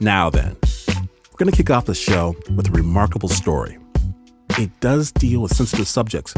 Now 0.00 0.30
then, 0.30 0.56
we're 0.88 1.38
going 1.38 1.50
to 1.50 1.56
kick 1.56 1.70
off 1.70 1.86
the 1.86 1.94
show 1.94 2.36
with 2.54 2.68
a 2.68 2.72
remarkable 2.72 3.28
story. 3.28 3.78
It 4.58 4.70
does 4.80 5.12
deal 5.12 5.42
with 5.42 5.54
sensitive 5.54 5.88
subjects. 5.88 6.34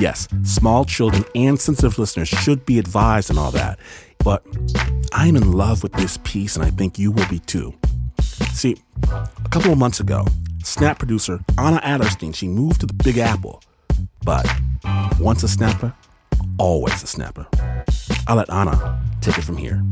Yes, 0.00 0.28
small 0.42 0.84
children 0.84 1.24
and 1.34 1.60
sensitive 1.60 1.98
listeners 1.98 2.28
should 2.28 2.64
be 2.66 2.78
advised 2.78 3.30
and 3.30 3.38
all 3.38 3.50
that. 3.52 3.78
But 4.24 4.44
I'm 5.12 5.36
in 5.36 5.52
love 5.52 5.82
with 5.82 5.92
this 5.92 6.18
piece, 6.24 6.56
and 6.56 6.64
I 6.64 6.70
think 6.70 6.98
you 6.98 7.10
will 7.10 7.28
be 7.28 7.38
too. 7.38 7.74
See, 8.20 8.76
a 9.04 9.48
couple 9.50 9.70
of 9.70 9.78
months 9.78 10.00
ago, 10.00 10.24
Snap 10.64 10.98
producer 10.98 11.40
Ana 11.58 11.78
Adlerstein, 11.80 12.34
she 12.34 12.48
moved 12.48 12.80
to 12.80 12.86
the 12.86 12.94
Big 12.94 13.18
Apple. 13.18 13.62
But 14.24 14.50
once 15.20 15.42
a 15.42 15.48
snapper, 15.48 15.92
always 16.58 17.02
a 17.02 17.06
snapper. 17.06 17.46
I'll 18.26 18.36
let 18.36 18.48
Ana 18.48 19.02
take 19.20 19.36
it 19.36 19.44
from 19.44 19.58
here. 19.58 19.82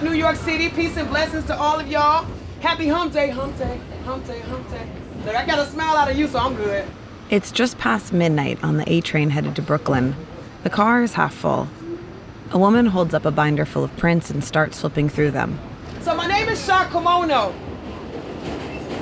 Up, 0.00 0.04
New 0.04 0.16
York 0.16 0.36
City? 0.36 0.68
Peace 0.70 0.96
and 0.96 1.08
blessings 1.08 1.44
to 1.46 1.56
all 1.56 1.78
of 1.78 1.88
y'all. 1.88 2.26
Happy 2.60 2.88
hump 2.88 3.12
day, 3.12 3.28
hump 3.30 3.56
day, 3.58 3.78
hump 4.04 4.26
day, 4.26 4.40
hump 4.40 4.70
day. 4.70 4.86
Look, 5.24 5.34
I 5.34 5.44
got 5.44 5.58
a 5.58 5.66
smile 5.66 5.96
out 5.96 6.10
of 6.10 6.16
you, 6.16 6.26
so 6.26 6.38
I'm 6.38 6.54
good. 6.54 6.86
It's 7.28 7.52
just 7.52 7.78
past 7.78 8.12
midnight 8.12 8.62
on 8.64 8.76
the 8.76 8.90
A 8.90 9.00
train 9.00 9.30
headed 9.30 9.56
to 9.56 9.62
Brooklyn. 9.62 10.16
The 10.62 10.70
car 10.70 11.02
is 11.02 11.14
half 11.14 11.34
full. 11.34 11.68
A 12.50 12.58
woman 12.58 12.86
holds 12.86 13.14
up 13.14 13.24
a 13.24 13.30
binder 13.30 13.64
full 13.64 13.84
of 13.84 13.94
prints 13.96 14.30
and 14.30 14.42
starts 14.42 14.80
flipping 14.80 15.08
through 15.08 15.32
them. 15.32 15.58
So 16.00 16.14
my 16.14 16.26
name 16.26 16.48
is 16.48 16.64
Sha 16.64 16.88
Kimono. 16.90 17.54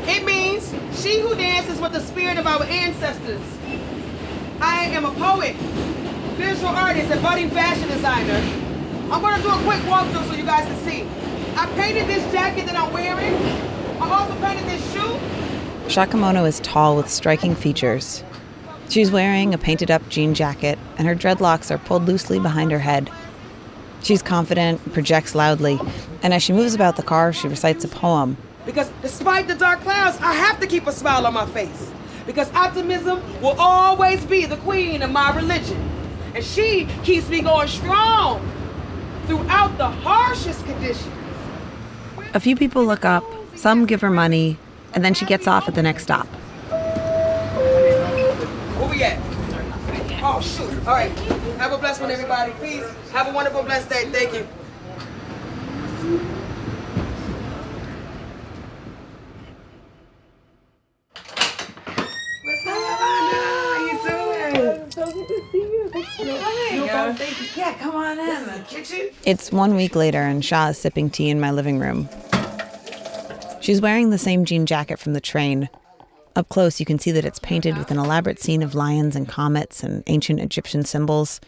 It 0.06 0.24
means 0.24 0.74
she 1.00 1.20
who 1.20 1.34
dances 1.34 1.80
with 1.80 1.92
the 1.92 2.00
spirit 2.00 2.38
of 2.38 2.46
our 2.46 2.64
ancestors. 2.64 3.40
I 4.60 4.86
am 4.86 5.04
a 5.04 5.12
poet, 5.12 5.54
visual 6.36 6.68
artist, 6.68 7.10
and 7.10 7.22
budding 7.22 7.50
fashion 7.50 7.88
designer. 7.88 8.57
I'm 9.10 9.22
gonna 9.22 9.42
do 9.42 9.48
a 9.48 9.62
quick 9.62 9.80
walkthrough 9.90 10.28
so 10.28 10.34
you 10.34 10.44
guys 10.44 10.66
can 10.66 10.76
see. 10.80 11.02
I 11.56 11.66
painted 11.76 12.06
this 12.08 12.30
jacket 12.30 12.66
that 12.66 12.76
I'm 12.76 12.92
wearing. 12.92 13.34
I'm 14.02 14.12
also 14.12 14.34
painted 14.38 14.66
this 14.66 14.92
shoe. 14.92 15.18
Sha 15.88 16.04
Kimono 16.04 16.44
is 16.44 16.60
tall 16.60 16.94
with 16.94 17.08
striking 17.08 17.54
features. 17.54 18.22
She's 18.90 19.10
wearing 19.10 19.54
a 19.54 19.58
painted 19.58 19.90
up 19.90 20.06
jean 20.10 20.34
jacket, 20.34 20.78
and 20.98 21.08
her 21.08 21.14
dreadlocks 21.14 21.70
are 21.70 21.78
pulled 21.78 22.04
loosely 22.04 22.38
behind 22.38 22.70
her 22.70 22.78
head. 22.78 23.10
She's 24.02 24.22
confident, 24.22 24.92
projects 24.92 25.34
loudly, 25.34 25.80
and 26.22 26.34
as 26.34 26.42
she 26.42 26.52
moves 26.52 26.74
about 26.74 26.96
the 26.96 27.02
car, 27.02 27.32
she 27.32 27.48
recites 27.48 27.84
a 27.84 27.88
poem. 27.88 28.36
Because 28.66 28.90
despite 29.00 29.48
the 29.48 29.54
dark 29.54 29.80
clouds, 29.80 30.18
I 30.20 30.34
have 30.34 30.60
to 30.60 30.66
keep 30.66 30.86
a 30.86 30.92
smile 30.92 31.26
on 31.26 31.32
my 31.32 31.46
face. 31.46 31.90
Because 32.26 32.52
optimism 32.52 33.22
will 33.40 33.58
always 33.58 34.22
be 34.26 34.44
the 34.44 34.58
queen 34.58 35.00
of 35.00 35.10
my 35.10 35.34
religion. 35.34 35.82
And 36.34 36.44
she 36.44 36.86
keeps 37.02 37.26
me 37.30 37.40
going 37.40 37.68
strong 37.68 38.47
harshest 39.90 40.64
conditions. 40.64 41.14
A 42.34 42.40
few 42.40 42.56
people 42.56 42.84
look 42.84 43.04
up, 43.04 43.24
some 43.54 43.86
give 43.86 44.00
her 44.00 44.10
money, 44.10 44.58
and 44.94 45.04
then 45.04 45.14
she 45.14 45.24
gets 45.24 45.46
off 45.46 45.68
at 45.68 45.74
the 45.74 45.82
next 45.82 46.02
stop. 46.04 46.26
Where 48.76 48.88
we 48.88 49.02
at? 49.02 49.18
Oh, 50.20 50.40
shoot. 50.40 50.70
All 50.86 50.94
right. 50.94 51.10
Have 51.58 51.72
a 51.72 51.78
blessed 51.78 52.00
one, 52.00 52.10
everybody. 52.10 52.52
Peace. 52.60 52.84
Have 53.12 53.28
a 53.28 53.32
wonderful, 53.32 53.62
blessed 53.62 53.88
day. 53.88 54.04
Thank 54.10 54.34
you. 54.34 54.46
What's 62.44 62.66
up, 62.66 63.00
Ana? 63.00 63.40
How 63.64 63.78
you 63.86 63.96
doing? 64.04 64.90
So 64.90 65.04
good 65.12 65.28
to 65.28 65.36
see 65.52 65.58
you. 65.58 65.88
Thanks 65.92 66.16
for 66.16 66.24
coming. 67.08 67.26
Thank 67.26 67.56
you. 67.56 67.62
Yeah, 67.62 67.74
come 67.74 67.94
on 67.94 68.18
in. 68.18 68.26
This 68.26 68.40
is 68.40 68.46
the 68.46 68.64
kitchen. 68.64 69.16
It's 69.24 69.52
one 69.52 69.74
week 69.74 69.94
later, 69.94 70.20
and 70.20 70.44
Sha 70.44 70.68
is 70.68 70.78
sipping 70.78 71.10
tea 71.10 71.30
in 71.30 71.40
my 71.40 71.50
living 71.50 71.78
room. 71.78 72.08
She's 73.60 73.80
wearing 73.80 74.10
the 74.10 74.18
same 74.18 74.44
jean 74.44 74.66
jacket 74.66 74.98
from 74.98 75.12
the 75.12 75.20
train. 75.20 75.68
Up 76.36 76.48
close, 76.48 76.78
you 76.78 76.86
can 76.86 76.98
see 76.98 77.10
that 77.12 77.24
it's 77.24 77.40
painted 77.40 77.76
with 77.76 77.90
an 77.90 77.98
elaborate 77.98 78.40
scene 78.40 78.62
of 78.62 78.74
lions 78.74 79.16
and 79.16 79.28
comets 79.28 79.82
and 79.82 80.04
ancient 80.06 80.40
Egyptian 80.40 80.84
symbols. 80.84 81.40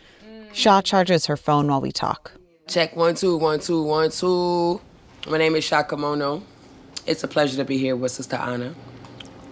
Sha 0.52 0.80
charges 0.82 1.26
her 1.26 1.36
phone 1.36 1.68
while 1.68 1.80
we 1.80 1.92
talk. 1.92 2.32
Check 2.66 2.96
one, 2.96 3.14
two, 3.14 3.36
one, 3.36 3.60
two, 3.60 3.82
one, 3.82 4.10
two. 4.10 4.80
My 5.28 5.38
name 5.38 5.54
is 5.54 5.64
Sha 5.64 5.82
Kimono. 5.82 6.42
It's 7.06 7.22
a 7.22 7.28
pleasure 7.28 7.56
to 7.56 7.64
be 7.64 7.78
here 7.78 7.94
with 7.94 8.12
Sister 8.12 8.36
Anna. 8.36 8.74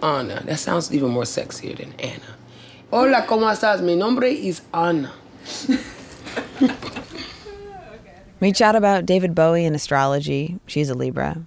Anna, 0.01 0.41
that 0.45 0.59
sounds 0.59 0.93
even 0.93 1.09
more 1.09 1.23
sexier 1.23 1.77
than 1.77 1.93
Anna. 1.99 2.35
Hola, 2.91 3.25
¿cómo 3.27 3.49
estás? 3.51 3.81
Mi 3.81 3.95
nombre 3.95 4.31
is 4.31 4.61
Anna. 4.73 5.13
We 8.39 8.53
chat 8.53 8.75
about 8.75 9.05
David 9.05 9.35
Bowie 9.35 9.65
and 9.65 9.75
astrology. 9.75 10.59
She's 10.65 10.89
a 10.89 10.93
Libra. 10.93 11.43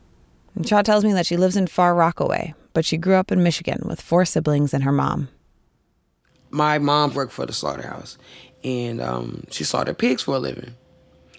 And 0.54 0.68
Sha 0.68 0.82
tells 0.82 1.04
me 1.04 1.12
that 1.14 1.24
she 1.24 1.38
lives 1.38 1.56
in 1.56 1.66
far 1.66 1.94
Rockaway, 1.94 2.54
but 2.74 2.84
she 2.84 2.98
grew 2.98 3.14
up 3.14 3.32
in 3.32 3.42
Michigan 3.42 3.80
with 3.86 4.00
four 4.00 4.26
siblings 4.26 4.74
and 4.74 4.84
her 4.84 4.92
mom. 4.92 5.28
My 6.50 6.78
mom 6.78 7.14
worked 7.14 7.32
for 7.32 7.46
the 7.46 7.54
slaughterhouse, 7.54 8.18
and 8.62 9.00
um, 9.00 9.44
she 9.50 9.64
slaughtered 9.64 9.96
pigs 9.96 10.20
for 10.20 10.36
a 10.36 10.38
living 10.38 10.74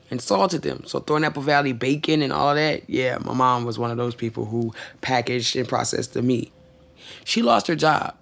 and 0.10 0.20
salted 0.20 0.64
them. 0.64 0.86
So 0.88 1.00
Thornapple 1.00 1.44
Valley 1.44 1.72
bacon 1.72 2.24
and 2.24 2.34
all 2.34 2.56
that, 2.56 2.90
yeah, 2.90 3.20
my 3.20 3.34
mom 3.34 3.64
was 3.64 3.78
one 3.78 3.92
of 3.92 3.98
those 3.98 4.16
people 4.16 4.46
who 4.46 4.74
packaged 5.02 5.56
and 5.56 5.68
processed 5.68 6.14
the 6.14 6.24
meat. 6.24 6.52
She 7.26 7.44
lost 7.44 7.68
her 7.68 7.76
job. 7.76 8.16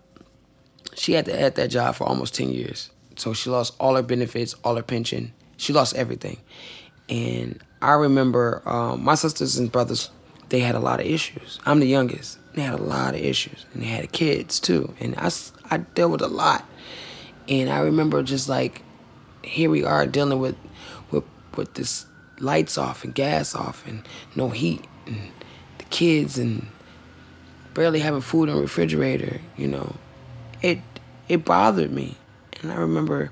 She 0.95 1.13
had 1.13 1.23
to 1.25 1.39
at 1.39 1.55
that 1.55 1.69
job 1.69 1.95
for 1.95 2.03
almost 2.03 2.35
10 2.35 2.49
years. 2.49 2.89
So 3.15 3.31
she 3.31 3.49
lost 3.49 3.73
all 3.79 3.95
her 3.95 4.03
benefits, 4.03 4.53
all 4.65 4.75
her 4.75 4.83
pension. 4.83 5.31
She 5.61 5.73
lost 5.73 5.95
everything. 5.95 6.37
And 7.07 7.59
I 7.83 7.93
remember 7.93 8.63
um, 8.65 9.03
my 9.03 9.13
sisters 9.13 9.57
and 9.57 9.71
brothers, 9.71 10.09
they 10.49 10.59
had 10.59 10.73
a 10.73 10.79
lot 10.79 10.99
of 10.99 11.05
issues. 11.05 11.59
I'm 11.67 11.79
the 11.79 11.87
youngest. 11.87 12.39
They 12.55 12.63
had 12.63 12.79
a 12.79 12.81
lot 12.81 13.13
of 13.13 13.21
issues. 13.21 13.67
And 13.71 13.83
they 13.83 13.87
had 13.87 14.11
kids 14.11 14.59
too. 14.59 14.95
And 14.99 15.15
I, 15.17 15.29
I 15.69 15.77
dealt 15.77 16.13
with 16.13 16.21
a 16.23 16.27
lot. 16.27 16.65
And 17.47 17.69
I 17.69 17.81
remember 17.81 18.23
just 18.23 18.49
like, 18.49 18.81
here 19.43 19.69
we 19.69 19.83
are 19.83 20.07
dealing 20.07 20.39
with, 20.39 20.55
with, 21.11 21.25
with 21.55 21.75
this 21.75 22.07
lights 22.39 22.75
off 22.79 23.03
and 23.03 23.13
gas 23.13 23.53
off 23.53 23.85
and 23.85 24.01
no 24.35 24.49
heat 24.49 24.83
and 25.05 25.31
the 25.77 25.83
kids 25.85 26.39
and 26.39 26.65
barely 27.75 27.99
having 27.99 28.21
food 28.21 28.49
in 28.49 28.55
the 28.55 28.61
refrigerator, 28.61 29.41
you 29.55 29.67
know. 29.67 29.95
It 30.63 30.79
it 31.29 31.45
bothered 31.45 31.91
me. 31.91 32.17
And 32.61 32.71
I 32.71 32.77
remember 32.77 33.31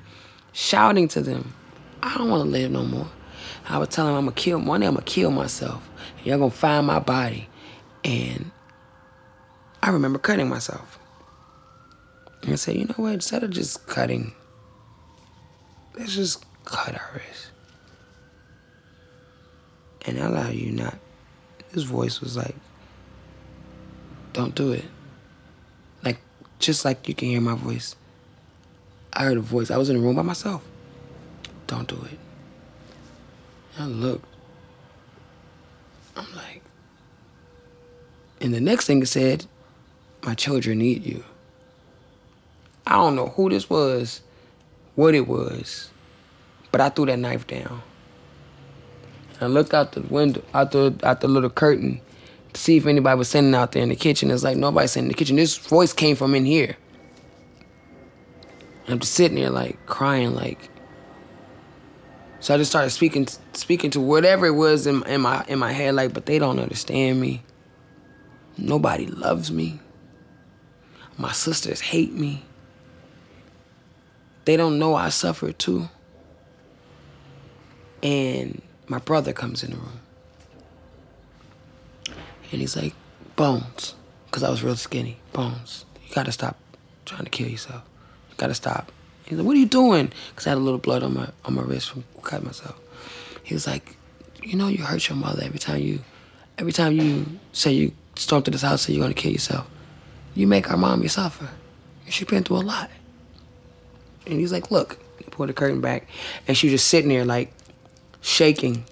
shouting 0.53 1.07
to 1.09 1.21
them, 1.21 1.53
I 2.01 2.17
don't 2.17 2.29
want 2.29 2.43
to 2.43 2.49
live 2.49 2.71
no 2.71 2.83
more. 2.83 3.07
I 3.67 3.77
was 3.77 3.89
telling 3.89 4.11
him 4.11 4.17
I'm 4.17 4.25
gonna 4.25 4.35
kill 4.35 4.59
one 4.59 4.81
day 4.81 4.87
I'm 4.87 4.93
gonna 4.93 5.05
kill 5.05 5.31
myself. 5.31 5.87
And 6.17 6.25
y'all 6.25 6.39
gonna 6.39 6.51
find 6.51 6.87
my 6.87 6.99
body. 6.99 7.49
And 8.03 8.51
I 9.83 9.91
remember 9.91 10.19
cutting 10.19 10.49
myself. 10.49 10.99
And 12.41 12.53
I 12.53 12.55
said, 12.55 12.75
you 12.75 12.85
know 12.85 12.95
what, 12.95 13.13
instead 13.13 13.43
of 13.43 13.51
just 13.51 13.85
cutting, 13.87 14.33
let's 15.97 16.15
just 16.15 16.45
cut 16.65 16.95
our 16.95 17.11
wrist. 17.13 17.51
And 20.05 20.19
I 20.19 20.47
to 20.47 20.55
you 20.55 20.71
not. 20.71 20.97
His 21.73 21.83
voice 21.83 22.21
was 22.21 22.37
like, 22.37 22.55
don't 24.33 24.55
do 24.55 24.71
it. 24.71 24.85
Like, 26.03 26.19
just 26.59 26.85
like 26.85 27.07
you 27.07 27.13
can 27.13 27.27
hear 27.27 27.41
my 27.41 27.55
voice. 27.55 27.95
I 29.13 29.25
heard 29.25 29.37
a 29.37 29.41
voice. 29.41 29.69
I 29.69 29.77
was 29.77 29.89
in 29.89 29.97
a 29.97 29.99
room 29.99 30.15
by 30.15 30.21
myself. 30.21 30.63
Don't 31.69 31.87
do 31.87 32.03
it. 32.11 32.17
I 33.77 33.85
looked. 33.85 34.25
I'm 36.17 36.25
like, 36.35 36.63
and 38.41 38.51
the 38.55 38.59
next 38.59 38.87
thing 38.87 39.03
it 39.03 39.05
said, 39.05 39.45
my 40.23 40.33
children 40.33 40.79
need 40.79 41.05
you. 41.05 41.23
I 42.87 42.93
don't 42.93 43.15
know 43.15 43.27
who 43.27 43.51
this 43.51 43.69
was, 43.69 44.21
what 44.95 45.13
it 45.13 45.27
was, 45.27 45.91
but 46.71 46.81
I 46.81 46.89
threw 46.89 47.05
that 47.05 47.19
knife 47.19 47.45
down. 47.45 47.83
I 49.39 49.45
looked 49.45 49.75
out 49.75 49.91
the 49.91 50.01
window, 50.01 50.43
out 50.55 50.71
the 50.71 50.95
out 51.03 51.21
the 51.21 51.27
little 51.27 51.51
curtain, 51.51 52.01
to 52.53 52.59
see 52.59 52.77
if 52.77 52.87
anybody 52.87 53.15
was 53.15 53.29
sitting 53.29 53.53
out 53.53 53.73
there 53.73 53.83
in 53.83 53.89
the 53.89 53.95
kitchen. 53.95 54.31
It's 54.31 54.43
like 54.43 54.57
nobody's 54.57 54.93
sitting 54.93 55.05
in 55.05 55.09
the 55.09 55.13
kitchen. 55.13 55.35
This 55.35 55.55
voice 55.55 55.93
came 55.93 56.15
from 56.15 56.33
in 56.33 56.45
here. 56.45 56.77
And 58.85 58.93
I'm 58.93 58.99
just 58.99 59.13
sitting 59.13 59.37
there 59.37 59.51
like 59.51 59.85
crying, 59.85 60.33
like. 60.33 60.68
So 62.41 62.53
I 62.53 62.57
just 62.57 62.71
started 62.71 62.89
speaking, 62.91 63.27
speaking 63.53 63.91
to 63.91 63.99
whatever 63.99 64.45
it 64.45 64.55
was 64.55 64.87
in, 64.87 65.03
in 65.07 65.21
my 65.21 65.43
in 65.47 65.59
my 65.59 65.71
head, 65.73 65.95
like, 65.95 66.13
but 66.13 66.25
they 66.25 66.39
don't 66.39 66.59
understand 66.59 67.19
me. 67.19 67.43
Nobody 68.57 69.07
loves 69.07 69.51
me. 69.51 69.79
My 71.17 71.31
sisters 71.33 71.81
hate 71.81 72.13
me. 72.13 72.45
They 74.45 74.55
don't 74.55 74.79
know 74.79 74.95
I 74.95 75.09
suffer 75.09 75.51
too. 75.51 75.89
And 78.01 78.61
my 78.87 78.99
brother 78.99 79.33
comes 79.33 79.63
in 79.63 79.71
the 79.71 79.77
room. 79.77 79.99
And 82.51 82.61
he's 82.61 82.75
like, 82.75 82.93
Bones, 83.35 83.95
because 84.25 84.43
I 84.43 84.49
was 84.49 84.63
real 84.63 84.75
skinny. 84.75 85.19
Bones, 85.33 85.85
you 86.07 86.15
gotta 86.15 86.31
stop 86.31 86.57
trying 87.05 87.25
to 87.25 87.29
kill 87.29 87.47
yourself. 87.47 87.83
You 88.29 88.35
gotta 88.37 88.55
stop. 88.55 88.91
He's 89.29 89.37
like, 89.37 89.45
"What 89.45 89.55
are 89.55 89.59
you 89.59 89.67
doing?" 89.67 90.11
Because 90.31 90.47
I 90.47 90.49
had 90.49 90.57
a 90.57 90.61
little 90.61 90.79
blood 90.79 91.03
on 91.03 91.13
my 91.13 91.29
on 91.45 91.53
my 91.53 91.61
wrist 91.61 91.91
from 91.91 92.03
cutting 92.23 92.47
myself. 92.47 92.75
He 93.43 93.53
was 93.53 93.67
like, 93.67 93.95
"You 94.43 94.57
know, 94.57 94.67
you 94.67 94.83
hurt 94.83 95.07
your 95.07 95.17
mother 95.17 95.43
every 95.43 95.59
time 95.59 95.81
you, 95.81 96.01
every 96.57 96.73
time 96.73 96.93
you 96.93 97.39
say 97.53 97.71
you 97.71 97.91
storm 98.15 98.41
to 98.43 98.51
this 98.51 98.63
house 98.63 98.87
and 98.87 98.95
you're 98.95 99.03
gonna 99.03 99.13
kill 99.13 99.31
yourself. 99.31 99.67
You 100.33 100.47
make 100.47 100.69
our 100.71 100.77
mommy 100.77 101.07
suffer. 101.07 101.49
And 102.05 102.13
she 102.13 102.25
been 102.25 102.43
through 102.43 102.57
a 102.57 102.65
lot." 102.65 102.89
And 104.25 104.39
he's 104.39 104.51
like, 104.51 104.71
"Look," 104.71 104.97
he 105.19 105.25
pulled 105.25 105.49
the 105.49 105.53
curtain 105.53 105.79
back, 105.79 106.07
and 106.47 106.57
she 106.57 106.67
was 106.67 106.73
just 106.73 106.87
sitting 106.87 107.09
there 107.09 107.23
like 107.23 107.53
shaking, 108.21 108.83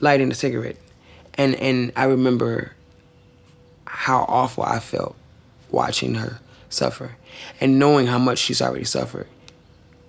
lighting 0.00 0.30
a 0.30 0.34
cigarette, 0.34 0.76
and 1.34 1.54
and 1.54 1.90
I 1.96 2.04
remember 2.04 2.74
how 3.86 4.26
awful 4.28 4.62
I 4.62 4.78
felt 4.78 5.16
watching 5.70 6.16
her 6.16 6.40
suffer 6.68 7.16
and 7.60 7.78
knowing 7.78 8.06
how 8.06 8.18
much 8.18 8.38
she's 8.38 8.62
already 8.62 8.84
suffered. 8.84 9.26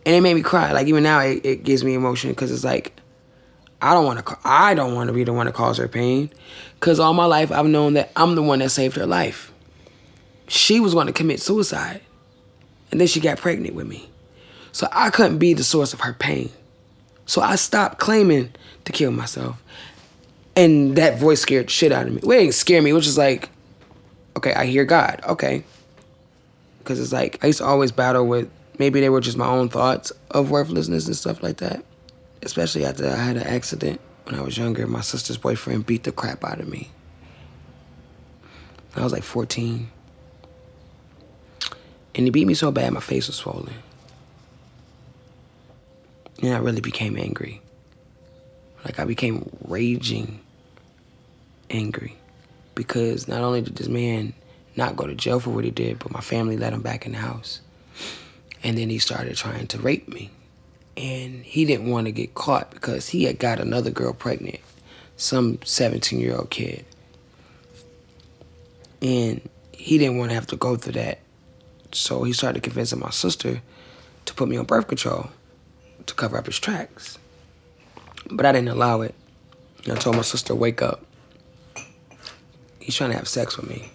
And 0.06 0.16
it 0.16 0.22
made 0.22 0.34
me 0.34 0.42
cry. 0.42 0.72
Like 0.72 0.88
even 0.88 1.04
now, 1.04 1.20
it, 1.20 1.46
it 1.46 1.64
gives 1.64 1.84
me 1.84 1.94
emotion 1.94 2.32
because 2.32 2.52
it's 2.52 2.64
like 2.64 2.94
I 3.82 3.94
don't 3.94 4.06
want 4.06 4.26
to. 4.26 4.38
I 4.44 4.74
don't 4.74 4.94
want 4.94 5.08
to 5.08 5.14
be 5.14 5.24
the 5.24 5.34
one 5.34 5.48
to 5.48 5.52
cause 5.52 5.78
her 5.78 5.88
pain, 5.88 6.30
because 6.80 7.00
all 7.00 7.14
my 7.14 7.26
life 7.26 7.52
I've 7.52 7.66
known 7.66 7.94
that 7.96 8.12
I'm 8.16 8.36
the 8.36 8.44
one 8.44 8.60
that 8.60 8.70
saved 8.70 8.96
her 8.96 9.08
life. 9.08 9.52
She 10.48 10.80
was 10.80 10.94
going 10.94 11.08
to 11.08 11.14
commit 11.14 11.42
suicide, 11.42 12.02
and 12.92 13.00
then 13.00 13.08
she 13.08 13.20
got 13.20 13.40
pregnant 13.40 13.74
with 13.74 13.88
me, 13.88 14.10
so 14.72 14.88
I 14.92 15.10
couldn't 15.10 15.40
be 15.40 15.54
the 15.54 15.64
source 15.64 15.94
of 15.94 16.02
her 16.02 16.14
pain. 16.14 16.52
So 17.26 17.42
I 17.42 17.56
stopped 17.56 17.98
claiming 17.98 18.52
to 18.86 18.92
kill 18.92 19.12
myself, 19.12 19.64
and 20.56 20.96
that 20.98 21.18
voice 21.18 21.42
scared 21.42 21.72
shit 21.72 21.92
out 21.92 22.06
of 22.06 22.14
me. 22.14 22.20
Well, 22.22 22.38
it 22.38 22.42
didn't 22.44 22.56
scare 22.56 22.82
me. 22.84 22.92
It 22.92 22.94
was 22.94 23.06
just 23.06 23.18
like, 23.18 23.50
okay, 24.38 24.54
I 24.54 24.66
hear 24.66 24.86
God. 24.86 25.22
Okay, 25.28 25.64
because 26.80 27.00
it's 27.00 27.14
like 27.14 27.44
I 27.44 27.48
used 27.48 27.60
to 27.60 27.66
always 27.66 27.92
battle 27.92 28.28
with 28.28 28.48
maybe 28.82 29.00
they 29.00 29.10
were 29.10 29.22
just 29.22 29.38
my 29.38 29.46
own 29.46 29.70
thoughts 29.70 30.12
of 30.32 30.50
worthlessness 30.50 31.06
and 31.06 31.16
stuff 31.16 31.44
like 31.44 31.58
that. 31.58 31.86
Especially 32.42 32.84
after 32.84 33.08
I 33.08 33.16
had 33.16 33.38
an 33.38 33.44
accident 33.44 34.02
when 34.24 34.34
I 34.34 34.42
was 34.42 34.58
younger. 34.58 34.88
My 34.88 35.02
sister's 35.02 35.38
boyfriend 35.38 35.86
beat 35.86 36.04
the 36.04 36.12
crap 36.12 36.44
out 36.44 36.60
of 36.60 36.68
me. 36.68 36.90
I 38.96 39.04
was 39.04 39.14
like 39.14 39.22
14. 39.22 39.88
And 42.16 42.26
he 42.26 42.32
beat 42.32 42.48
me 42.48 42.56
so 42.56 42.72
bad 42.72 42.92
my 42.92 43.02
face 43.02 43.28
was 43.28 43.36
swollen. 43.36 43.76
And 46.42 46.56
I 46.56 46.58
really 46.58 46.82
became 46.82 47.20
angry. 47.20 47.62
Like 48.84 49.00
I 49.00 49.06
became 49.06 49.48
raging 49.68 50.40
angry. 51.70 52.16
Because 52.74 53.28
not 53.28 53.42
only 53.42 53.62
did 53.62 53.76
this 53.76 53.88
man 53.88 54.34
not 54.76 54.96
go 54.96 55.06
to 55.06 55.14
jail 55.14 55.40
for 55.40 55.52
what 55.52 55.66
he 55.66 55.70
did, 55.70 56.00
but 56.00 56.12
my 56.12 56.22
family 56.22 56.58
let 56.58 56.74
him 56.74 56.82
back 56.82 57.06
in 57.06 57.12
the 57.12 57.20
house. 57.20 57.62
And 58.64 58.78
then 58.78 58.90
he 58.90 59.00
started 59.00 59.36
trying 59.36 59.68
to 59.68 59.80
rape 59.80 60.08
me. 60.08 60.30
And 60.98 61.44
he 61.44 61.66
didn't 61.66 61.90
want 61.90 62.06
to 62.06 62.12
get 62.12 62.36
caught 62.36 62.72
because 62.72 63.10
he 63.10 63.24
had 63.24 63.40
got 63.40 63.60
another 63.60 63.90
girl 63.90 64.14
pregnant, 64.14 64.60
some 65.18 65.60
17 65.64 66.20
year 66.20 66.36
old 66.36 66.50
kid. 66.50 66.86
And 69.02 69.42
he 69.72 69.98
didn't 69.98 70.18
want 70.18 70.30
to 70.30 70.36
have 70.36 70.48
to 70.48 70.56
go 70.56 70.76
through 70.76 70.94
that. 70.94 71.20
So 71.92 72.24
he 72.24 72.34
started 72.34 72.62
convincing 72.64 73.00
my 73.00 73.10
sister 73.10 73.62
to 74.26 74.34
put 74.34 74.48
me 74.48 74.58
on 74.58 74.66
birth 74.66 74.88
control 74.88 75.30
to 76.06 76.14
cover 76.14 76.38
up 76.38 76.46
his 76.46 76.60
tracks. 76.60 77.18
But 78.30 78.46
I 78.46 78.52
didn't 78.52 78.70
allow 78.70 79.02
it. 79.02 79.16
I 79.90 79.96
told 79.96 80.16
my 80.16 80.22
sister, 80.22 80.54
wake 80.54 80.82
up. 80.82 81.04
He's 82.80 82.96
trying 82.96 83.12
to 83.12 83.18
have 83.18 83.28
sex 83.28 83.58
with 83.58 83.70
me. 83.70 83.92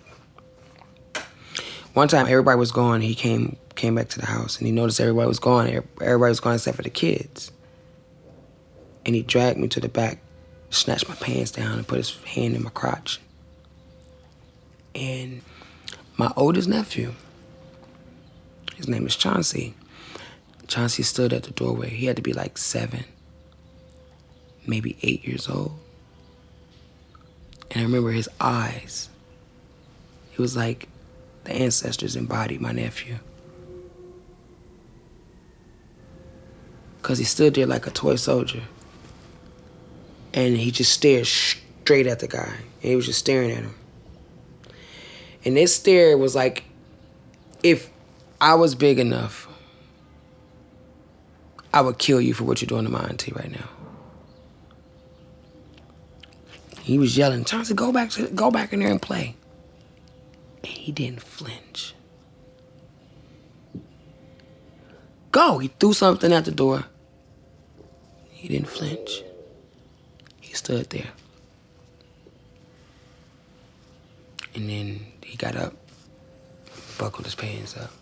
One 1.96 2.08
time 2.08 2.26
everybody 2.26 2.58
was 2.58 2.72
gone, 2.72 3.00
he 3.00 3.14
came 3.14 3.56
came 3.74 3.94
back 3.94 4.10
to 4.10 4.20
the 4.20 4.26
house 4.26 4.58
and 4.58 4.66
he 4.66 4.70
noticed 4.70 5.00
everybody 5.00 5.28
was 5.28 5.38
gone. 5.38 5.66
Everybody 5.66 6.28
was 6.28 6.40
gone 6.40 6.56
except 6.56 6.76
for 6.76 6.82
the 6.82 6.90
kids. 6.90 7.50
And 9.06 9.14
he 9.14 9.22
dragged 9.22 9.58
me 9.58 9.66
to 9.68 9.80
the 9.80 9.88
back, 9.88 10.18
snatched 10.68 11.08
my 11.08 11.14
pants 11.14 11.52
down, 11.52 11.78
and 11.78 11.88
put 11.88 11.96
his 11.96 12.14
hand 12.24 12.54
in 12.54 12.62
my 12.62 12.68
crotch. 12.68 13.18
And 14.94 15.40
my 16.18 16.30
oldest 16.36 16.68
nephew, 16.68 17.14
his 18.74 18.88
name 18.88 19.06
is 19.06 19.16
Chauncey. 19.16 19.72
Chauncey 20.68 21.02
stood 21.02 21.32
at 21.32 21.44
the 21.44 21.50
doorway. 21.52 21.88
He 21.88 22.04
had 22.04 22.16
to 22.16 22.22
be 22.22 22.34
like 22.34 22.58
seven, 22.58 23.04
maybe 24.66 24.98
eight 25.00 25.26
years 25.26 25.48
old. 25.48 25.78
And 27.70 27.80
I 27.80 27.84
remember 27.84 28.10
his 28.10 28.28
eyes. 28.38 29.08
It 30.34 30.38
was 30.38 30.54
like 30.54 30.90
the 31.46 31.52
ancestors 31.52 32.16
embodied 32.16 32.60
my 32.60 32.72
nephew. 32.72 33.18
Because 37.00 37.18
he 37.18 37.24
stood 37.24 37.54
there 37.54 37.66
like 37.66 37.86
a 37.86 37.90
toy 37.90 38.16
soldier. 38.16 38.62
And 40.34 40.56
he 40.56 40.70
just 40.70 40.92
stared 40.92 41.26
straight 41.26 42.06
at 42.06 42.18
the 42.18 42.28
guy. 42.28 42.52
And 42.82 42.90
he 42.90 42.96
was 42.96 43.06
just 43.06 43.20
staring 43.20 43.50
at 43.52 43.62
him. 43.62 43.74
And 45.44 45.56
this 45.56 45.76
stare 45.76 46.18
was 46.18 46.34
like, 46.34 46.64
if 47.62 47.88
I 48.40 48.54
was 48.54 48.74
big 48.74 48.98
enough, 48.98 49.48
I 51.72 51.80
would 51.80 51.98
kill 51.98 52.20
you 52.20 52.34
for 52.34 52.44
what 52.44 52.60
you're 52.60 52.66
doing 52.66 52.84
to 52.84 52.90
my 52.90 53.04
auntie 53.04 53.32
right 53.32 53.50
now. 53.50 53.68
He 56.82 56.98
was 56.98 57.16
yelling, 57.16 57.44
Chauncey, 57.44 57.74
go 57.74 57.92
back 57.92 58.10
to 58.10 58.28
go 58.28 58.50
back 58.50 58.72
in 58.72 58.80
there 58.80 58.90
and 58.90 59.02
play. 59.02 59.36
And 60.66 60.74
he 60.74 60.90
didn't 60.90 61.22
flinch. 61.22 61.94
Go! 65.30 65.58
He 65.58 65.68
threw 65.68 65.92
something 65.92 66.32
at 66.32 66.44
the 66.44 66.50
door. 66.50 66.84
He 68.30 68.48
didn't 68.48 68.68
flinch. 68.68 69.22
He 70.40 70.54
stood 70.54 70.90
there. 70.90 71.10
And 74.54 74.68
then 74.68 75.06
he 75.22 75.36
got 75.36 75.54
up, 75.54 75.74
buckled 76.98 77.26
his 77.26 77.34
pants 77.34 77.76
up, 77.76 77.92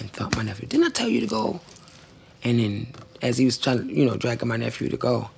and 0.00 0.10
thumped 0.12 0.36
my 0.36 0.42
nephew. 0.42 0.66
Didn't 0.66 0.86
I 0.86 0.90
tell 0.90 1.08
you 1.08 1.20
to 1.20 1.26
go? 1.26 1.60
And 2.42 2.58
then 2.58 2.86
as 3.22 3.38
he 3.38 3.44
was 3.44 3.56
trying 3.56 3.86
to, 3.86 3.94
you 3.94 4.04
know, 4.04 4.16
dragging 4.16 4.48
my 4.48 4.56
nephew 4.56 4.88
to 4.88 4.96
go, 4.96 5.30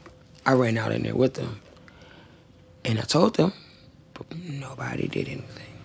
I 0.47 0.53
ran 0.53 0.79
out 0.79 0.93
in 0.93 1.03
there 1.03 1.15
with 1.15 1.37
him. 1.37 1.61
And 2.85 2.99
I 2.99 3.03
told 3.03 3.35
them, 3.35 3.53
but 4.15 4.35
nobody 4.39 5.09
did 5.09 5.29
anything. 5.29 5.76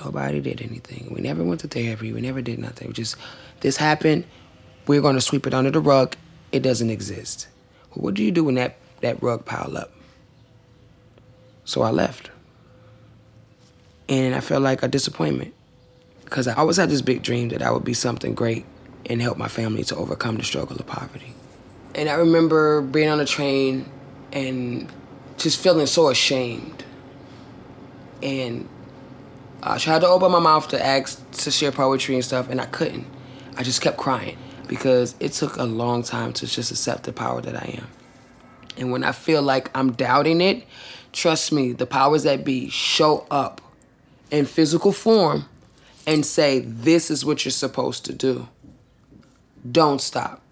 Nobody 0.00 0.40
did 0.40 0.62
anything. 0.62 1.12
We 1.14 1.20
never 1.20 1.44
went 1.44 1.60
to 1.60 1.68
therapy. 1.68 2.12
We 2.12 2.20
never 2.20 2.42
did 2.42 2.58
nothing. 2.58 2.88
We 2.88 2.94
just, 2.94 3.16
this 3.60 3.76
happened. 3.76 4.24
We're 4.86 5.00
going 5.00 5.14
to 5.14 5.20
sweep 5.20 5.46
it 5.46 5.54
under 5.54 5.70
the 5.70 5.80
rug. 5.80 6.16
It 6.50 6.60
doesn't 6.60 6.90
exist. 6.90 7.48
Well, 7.90 8.04
what 8.04 8.14
do 8.14 8.24
you 8.24 8.30
do 8.30 8.44
when 8.44 8.56
that, 8.56 8.76
that 9.00 9.22
rug 9.22 9.44
pile 9.44 9.76
up? 9.76 9.92
So 11.64 11.82
I 11.82 11.90
left. 11.90 12.30
And 14.08 14.34
I 14.34 14.40
felt 14.40 14.62
like 14.62 14.82
a 14.82 14.88
disappointment 14.88 15.54
because 16.24 16.48
I 16.48 16.54
always 16.54 16.78
had 16.78 16.90
this 16.90 17.02
big 17.02 17.22
dream 17.22 17.50
that 17.50 17.62
I 17.62 17.70
would 17.70 17.84
be 17.84 17.94
something 17.94 18.34
great 18.34 18.64
and 19.06 19.20
help 19.20 19.36
my 19.36 19.48
family 19.48 19.84
to 19.84 19.96
overcome 19.96 20.36
the 20.36 20.44
struggle 20.44 20.76
of 20.76 20.86
poverty. 20.86 21.34
And 21.94 22.08
I 22.08 22.14
remember 22.14 22.80
being 22.80 23.08
on 23.08 23.20
a 23.20 23.24
train 23.24 23.90
and 24.32 24.90
just 25.36 25.60
feeling 25.60 25.86
so 25.86 26.08
ashamed. 26.08 26.84
And 28.22 28.68
I 29.62 29.78
tried 29.78 30.00
to 30.00 30.08
open 30.08 30.32
my 30.32 30.40
mouth 30.40 30.68
to 30.68 30.84
ask 30.84 31.30
to 31.42 31.50
share 31.50 31.70
poetry 31.70 32.16
and 32.16 32.24
stuff, 32.24 32.48
and 32.48 32.60
I 32.60 32.66
couldn't. 32.66 33.06
I 33.56 33.62
just 33.62 33.80
kept 33.80 33.96
crying 33.96 34.36
because 34.66 35.14
it 35.20 35.32
took 35.32 35.56
a 35.56 35.64
long 35.64 36.02
time 36.02 36.32
to 36.34 36.46
just 36.46 36.70
accept 36.72 37.04
the 37.04 37.12
power 37.12 37.40
that 37.40 37.54
I 37.54 37.78
am. 37.78 37.86
And 38.76 38.90
when 38.90 39.04
I 39.04 39.12
feel 39.12 39.42
like 39.42 39.70
I'm 39.76 39.92
doubting 39.92 40.40
it, 40.40 40.64
trust 41.12 41.52
me, 41.52 41.72
the 41.72 41.86
powers 41.86 42.24
that 42.24 42.44
be 42.44 42.70
show 42.70 43.26
up 43.30 43.60
in 44.30 44.46
physical 44.46 44.90
form 44.90 45.44
and 46.06 46.26
say, 46.26 46.60
This 46.60 47.10
is 47.10 47.24
what 47.24 47.44
you're 47.44 47.52
supposed 47.52 48.04
to 48.06 48.12
do. 48.12 48.48
Don't 49.70 50.00
stop. 50.00 50.42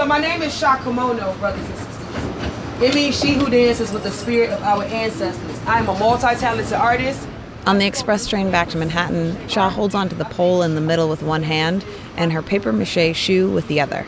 So 0.00 0.06
my 0.06 0.18
name 0.18 0.40
is 0.40 0.58
Sha 0.58 0.82
Kimono, 0.82 1.36
brothers 1.40 1.62
and 1.62 1.76
sisters. 1.76 2.82
It 2.82 2.94
means 2.94 3.20
she 3.20 3.34
who 3.34 3.50
dances 3.50 3.92
with 3.92 4.02
the 4.02 4.10
spirit 4.10 4.48
of 4.48 4.62
our 4.62 4.82
ancestors. 4.84 5.60
I 5.66 5.78
am 5.78 5.90
a 5.90 5.98
multi-talented 5.98 6.72
artist. 6.72 7.28
On 7.66 7.76
the 7.76 7.84
express 7.84 8.26
train 8.26 8.50
back 8.50 8.70
to 8.70 8.78
Manhattan, 8.78 9.36
Sha 9.46 9.68
holds 9.68 9.94
onto 9.94 10.16
the 10.16 10.24
pole 10.24 10.62
in 10.62 10.74
the 10.74 10.80
middle 10.80 11.10
with 11.10 11.22
one 11.22 11.42
hand 11.42 11.84
and 12.16 12.32
her 12.32 12.40
paper 12.40 12.72
mache 12.72 13.14
shoe 13.14 13.50
with 13.50 13.68
the 13.68 13.78
other. 13.78 14.06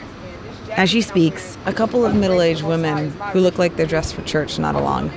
As 0.70 0.88
she 0.88 1.02
speaks, 1.02 1.58
a 1.66 1.74
couple 1.74 2.06
of 2.06 2.14
middle 2.14 2.40
aged 2.40 2.62
women 2.62 3.10
who 3.34 3.40
look 3.40 3.58
like 3.58 3.76
they're 3.76 3.84
dressed 3.84 4.14
for 4.14 4.22
church 4.22 4.58
nod 4.58 4.76
along. 4.76 5.10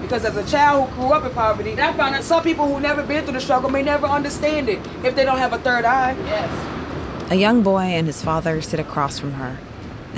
Because 0.00 0.24
as 0.24 0.34
a 0.38 0.50
child 0.50 0.88
who 0.88 1.02
grew 1.02 1.12
up 1.12 1.26
in 1.26 1.32
poverty, 1.32 1.72
I 1.74 1.92
found 1.92 2.14
that 2.14 2.24
some 2.24 2.42
people 2.42 2.66
who've 2.66 2.80
never 2.80 3.02
been 3.02 3.24
through 3.24 3.34
the 3.34 3.42
struggle 3.42 3.68
may 3.68 3.82
never 3.82 4.06
understand 4.06 4.70
it 4.70 4.78
if 5.04 5.14
they 5.14 5.26
don't 5.26 5.36
have 5.36 5.52
a 5.52 5.58
third 5.58 5.84
eye. 5.84 6.16
Yes. 6.24 7.30
A 7.30 7.34
young 7.34 7.62
boy 7.62 7.82
and 7.82 8.06
his 8.06 8.22
father 8.22 8.62
sit 8.62 8.80
across 8.80 9.18
from 9.18 9.32
her, 9.32 9.58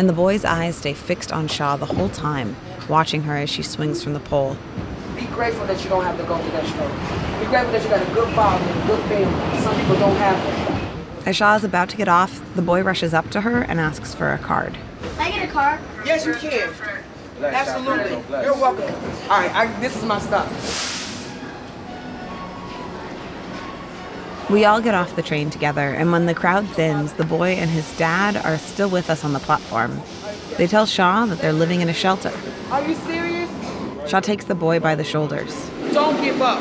and 0.00 0.08
the 0.08 0.14
boy's 0.14 0.46
eyes 0.46 0.76
stay 0.76 0.94
fixed 0.94 1.30
on 1.30 1.46
Sha 1.46 1.76
the 1.76 1.84
whole 1.84 2.08
time, 2.08 2.56
watching 2.88 3.20
her 3.24 3.36
as 3.36 3.50
she 3.50 3.62
swings 3.62 4.02
from 4.02 4.14
the 4.14 4.20
pole. 4.20 4.56
Be 5.14 5.26
grateful 5.26 5.66
that 5.66 5.84
you 5.84 5.90
don't 5.90 6.02
have 6.02 6.16
to 6.16 6.24
go 6.24 6.38
through 6.38 6.52
that 6.52 6.64
struggle. 6.64 7.38
Be 7.38 7.44
grateful 7.44 7.72
that 7.72 7.82
you 7.82 7.90
got 7.90 8.10
a 8.10 8.14
good 8.14 8.34
father 8.34 8.64
and 8.64 8.82
a 8.82 8.86
good 8.86 9.04
family. 9.10 9.60
Some 9.60 9.78
people 9.78 9.96
don't 9.96 10.16
have 10.16 10.42
that. 10.42 11.28
As 11.28 11.36
Sha 11.36 11.54
is 11.56 11.64
about 11.64 11.90
to 11.90 11.98
get 11.98 12.08
off, 12.08 12.40
the 12.54 12.62
boy 12.62 12.82
rushes 12.82 13.12
up 13.12 13.28
to 13.32 13.42
her 13.42 13.60
and 13.60 13.78
asks 13.78 14.14
for 14.14 14.32
a 14.32 14.38
card. 14.38 14.78
Can 15.02 15.20
I 15.20 15.30
get 15.32 15.50
a 15.50 15.52
card? 15.52 15.80
Yes, 16.06 16.24
you 16.24 16.32
can. 16.32 16.72
Absolutely. 17.42 18.22
You're 18.42 18.54
welcome. 18.54 18.94
All 19.24 19.38
right, 19.38 19.54
I, 19.54 19.80
this 19.80 19.94
is 19.98 20.04
my 20.04 20.18
stop. 20.18 20.48
We 24.50 24.64
all 24.64 24.80
get 24.80 24.96
off 24.96 25.14
the 25.14 25.22
train 25.22 25.48
together, 25.48 25.90
and 25.90 26.10
when 26.10 26.26
the 26.26 26.34
crowd 26.34 26.66
thins, 26.70 27.12
the 27.12 27.24
boy 27.24 27.50
and 27.50 27.70
his 27.70 27.96
dad 27.96 28.36
are 28.36 28.58
still 28.58 28.90
with 28.90 29.08
us 29.08 29.24
on 29.24 29.32
the 29.32 29.38
platform. 29.38 30.02
They 30.56 30.66
tell 30.66 30.86
Sha 30.86 31.26
that 31.26 31.38
they're 31.38 31.52
living 31.52 31.82
in 31.82 31.88
a 31.88 31.92
shelter. 31.92 32.32
Are 32.72 32.84
you 32.84 32.96
serious? 32.96 33.48
Sha 34.10 34.18
takes 34.18 34.46
the 34.46 34.56
boy 34.56 34.80
by 34.80 34.96
the 34.96 35.04
shoulders. 35.04 35.70
Don't 35.92 36.20
give 36.20 36.42
up. 36.42 36.58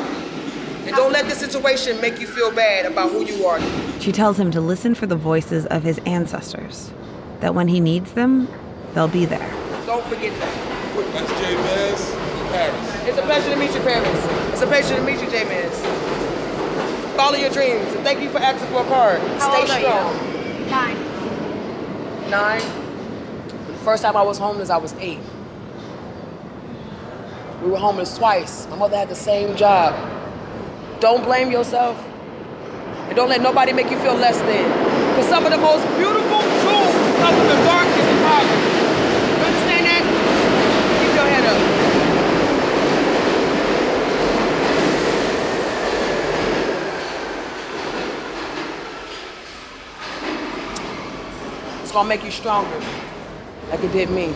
And 0.86 0.94
don't 0.94 1.10
let 1.12 1.28
the 1.28 1.34
situation 1.34 2.00
make 2.00 2.20
you 2.20 2.28
feel 2.28 2.52
bad 2.52 2.86
about 2.86 3.10
who 3.10 3.24
you 3.24 3.44
are. 3.44 3.60
She 3.98 4.12
tells 4.12 4.38
him 4.38 4.52
to 4.52 4.60
listen 4.60 4.94
for 4.94 5.06
the 5.06 5.16
voices 5.16 5.66
of 5.66 5.82
his 5.82 5.98
ancestors, 6.06 6.92
that 7.40 7.56
when 7.56 7.66
he 7.66 7.80
needs 7.80 8.12
them, 8.12 8.46
they'll 8.94 9.08
be 9.08 9.24
there. 9.24 9.50
Don't 9.84 10.04
forget 10.06 10.32
that. 10.38 10.76
That's 11.12 11.32
Jay 11.40 11.56
Maz, 11.56 12.52
Paris. 12.52 13.08
It's 13.08 13.18
a 13.18 13.22
pleasure 13.22 13.50
to 13.50 13.56
meet 13.56 13.74
you, 13.74 13.80
parents. 13.80 14.52
It's 14.52 14.62
a 14.62 14.66
pleasure 14.68 14.94
to 14.94 15.02
meet 15.02 15.20
you, 15.20 15.28
J-Mans. 15.28 16.29
Follow 17.16 17.36
your 17.36 17.50
dreams, 17.50 17.92
and 17.94 18.02
thank 18.04 18.20
you 18.20 18.30
for 18.30 18.38
asking 18.38 18.68
for 18.68 18.80
a 18.82 18.84
card. 18.84 19.20
How 19.38 19.64
Stay 19.64 19.80
strong. 19.80 20.70
Nine. 20.70 20.96
Nine. 22.30 22.62
The 23.66 23.78
first 23.84 24.02
time 24.02 24.16
I 24.16 24.22
was 24.22 24.38
homeless, 24.38 24.70
I 24.70 24.76
was 24.78 24.94
eight. 24.94 25.18
We 27.62 27.70
were 27.70 27.78
homeless 27.78 28.16
twice. 28.16 28.66
My 28.68 28.76
mother 28.76 28.96
had 28.96 29.08
the 29.08 29.14
same 29.14 29.54
job. 29.56 29.94
Don't 31.00 31.22
blame 31.24 31.50
yourself. 31.50 31.98
And 33.08 33.16
don't 33.16 33.28
let 33.28 33.42
nobody 33.42 33.72
make 33.72 33.90
you 33.90 33.98
feel 33.98 34.14
less 34.14 34.38
than. 34.38 34.64
Because 35.10 35.28
some 35.28 35.44
of 35.44 35.50
the 35.50 35.58
most 35.58 35.84
beautiful 35.98 36.40
truths 36.40 36.96
come 37.20 37.34
from 37.34 37.48
the 37.48 37.58
darkness 37.66 38.06
and 38.06 38.20
poverty. 38.24 38.60
You 39.36 39.44
understand 39.44 39.86
that? 39.86 40.02
Keep 41.00 41.14
your 41.16 41.26
head 41.26 41.44
up. 41.44 41.60
It's 51.82 51.92
gonna 51.92 51.99
make 52.10 52.24
you 52.24 52.30
stronger, 52.32 52.80
like 53.70 53.84
it 53.84 53.92
did 53.92 54.10
me. 54.10 54.34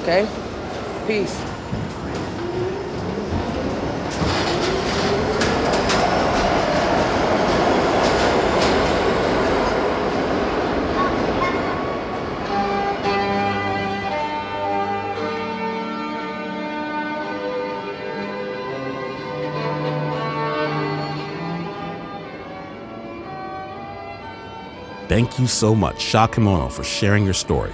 Okay? 0.00 0.26
Peace. 1.06 1.55
Thank 25.16 25.38
you 25.38 25.46
so 25.46 25.74
much, 25.74 26.02
Sha 26.02 26.26
Kimono, 26.26 26.68
for 26.68 26.84
sharing 26.84 27.24
your 27.24 27.32
story. 27.32 27.72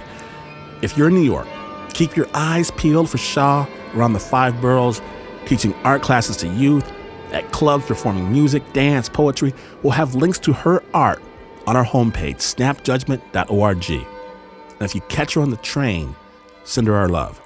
If 0.81 0.97
you're 0.97 1.09
in 1.09 1.13
New 1.13 1.19
York, 1.19 1.45
keep 1.93 2.15
your 2.15 2.27
eyes 2.33 2.71
peeled 2.71 3.09
for 3.09 3.17
Sha 3.17 3.67
around 3.93 4.13
the 4.13 4.19
five 4.21 4.61
boroughs, 4.61 5.01
teaching 5.45 5.73
art 5.83 6.01
classes 6.01 6.37
to 6.37 6.47
youth, 6.47 6.89
at 7.33 7.51
clubs 7.51 7.85
performing 7.85 8.31
music, 8.31 8.63
dance, 8.71 9.09
poetry. 9.09 9.53
We'll 9.81 9.91
have 9.91 10.15
links 10.15 10.39
to 10.39 10.53
her 10.53 10.81
art 10.93 11.21
on 11.67 11.75
our 11.75 11.83
homepage, 11.83 12.37
snapjudgment.org. 12.37 13.89
And 13.89 14.81
if 14.81 14.95
you 14.95 15.01
catch 15.09 15.33
her 15.33 15.41
on 15.41 15.49
the 15.49 15.57
train, 15.57 16.15
send 16.63 16.87
her 16.87 16.95
our 16.95 17.09
love. 17.09 17.41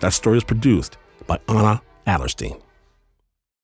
That 0.00 0.12
story 0.12 0.38
is 0.38 0.44
produced 0.44 0.98
by 1.28 1.38
Ana 1.46 1.82
Adlerstein. 2.04 2.60